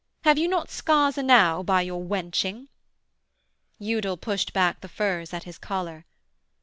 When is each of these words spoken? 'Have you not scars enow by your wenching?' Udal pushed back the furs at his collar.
'Have 0.23 0.39
you 0.39 0.47
not 0.47 0.71
scars 0.71 1.15
enow 1.15 1.61
by 1.61 1.83
your 1.83 2.01
wenching?' 2.01 2.69
Udal 3.79 4.17
pushed 4.17 4.51
back 4.51 4.81
the 4.81 4.87
furs 4.89 5.31
at 5.31 5.43
his 5.43 5.59
collar. 5.59 6.07